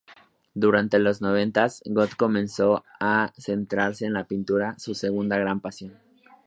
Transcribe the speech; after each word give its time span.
Durante 0.55 0.97
los 0.97 1.21
noventas, 1.21 1.83
Gott 1.85 2.15
comenzó 2.15 2.83
a 2.99 3.31
centrarse 3.37 4.07
en 4.07 4.13
la 4.13 4.23
pintura, 4.25 4.73
su 4.79 4.95
segunda 4.95 5.37
gran 5.37 5.59
pasión. 5.59 5.95